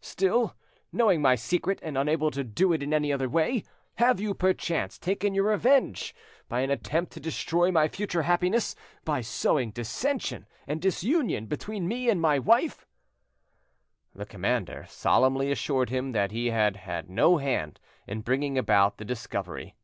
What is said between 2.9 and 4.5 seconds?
any other way, have you